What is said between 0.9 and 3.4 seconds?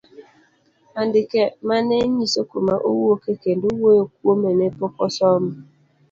Andike mane ng'iso kuma owuoke